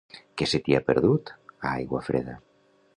Què 0.41 0.47
se 0.53 0.59
t'hi 0.67 0.75
ha 0.77 0.81
perdut, 0.89 1.33
a 1.53 1.69
Aiguafreda? 1.77 2.39